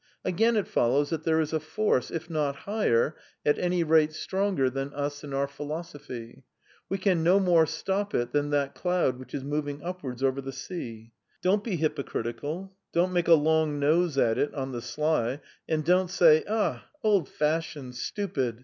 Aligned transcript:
Again 0.25 0.55
it 0.55 0.65
follows 0.67 1.11
that 1.11 1.25
there 1.25 1.39
is 1.39 1.53
a 1.53 1.59
force, 1.59 2.09
if 2.09 2.27
not 2.27 2.55
higher, 2.65 3.15
at 3.45 3.59
any 3.59 3.83
rate 3.83 4.13
stronger, 4.13 4.67
than 4.67 4.91
us 4.95 5.23
and 5.23 5.31
our 5.31 5.47
philosophy. 5.47 6.41
We 6.89 6.97
can 6.97 7.21
no 7.21 7.39
more 7.39 7.67
stop 7.67 8.15
it 8.15 8.31
than 8.31 8.49
that 8.49 8.73
cloud 8.73 9.19
which 9.19 9.35
is 9.35 9.43
moving 9.43 9.83
upwards 9.83 10.23
over 10.23 10.41
the 10.41 10.51
sea. 10.53 11.11
Don't 11.43 11.63
be 11.63 11.75
hypocritical, 11.75 12.73
don't 12.91 13.13
make 13.13 13.27
a 13.27 13.35
long 13.35 13.77
nose 13.79 14.17
at 14.17 14.39
it 14.39 14.51
on 14.55 14.71
the 14.71 14.81
sly; 14.81 15.39
and 15.69 15.85
don't 15.85 16.09
say, 16.09 16.43
'Ah, 16.49 16.83
old 17.03 17.29
fashioned, 17.29 17.93
stupid! 17.93 18.59